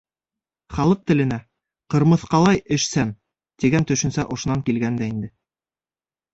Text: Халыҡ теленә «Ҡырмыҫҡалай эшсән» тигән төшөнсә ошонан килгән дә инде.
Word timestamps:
Халыҡ 0.77 1.03
теленә 1.11 1.37
«Ҡырмыҫҡалай 1.95 2.63
эшсән» 2.79 3.13
тигән 3.65 3.89
төшөнсә 3.95 4.29
ошонан 4.39 4.67
килгән 4.73 5.01
дә 5.05 5.15
инде. 5.15 5.35